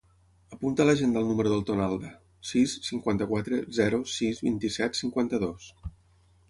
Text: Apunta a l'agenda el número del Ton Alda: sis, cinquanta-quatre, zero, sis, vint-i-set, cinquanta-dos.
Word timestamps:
Apunta 0.55 0.85
a 0.85 0.85
l'agenda 0.89 1.21
el 1.25 1.29
número 1.31 1.51
del 1.55 1.61
Ton 1.67 1.83
Alda: 1.87 2.09
sis, 2.53 2.73
cinquanta-quatre, 2.89 3.61
zero, 3.81 4.01
sis, 4.17 4.43
vint-i-set, 4.49 5.01
cinquanta-dos. 5.03 5.71